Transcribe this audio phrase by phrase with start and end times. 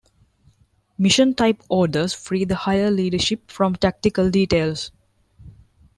[0.97, 4.89] Mission-type orders free the higher leadership from tactical details.